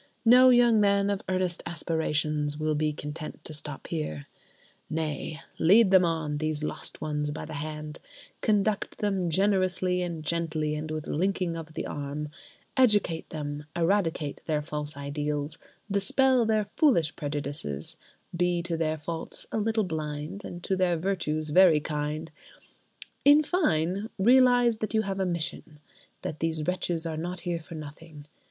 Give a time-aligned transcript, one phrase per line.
[0.25, 4.25] No young man of earnest aspirations will be content to stop there.
[4.89, 7.99] Nay: lead them on, these lost ones, by the hand;
[8.41, 12.29] conduct them "generously and gently, and with linking of the arm";
[12.75, 15.59] educate them, eradicate their false ideals,
[15.91, 17.95] dispel their foolish prejudices;
[18.35, 22.31] be to their faults a little blind and to their virtues very kind:
[23.23, 28.25] in fine, realise that you have a mission—that these wretches are not here for nothing.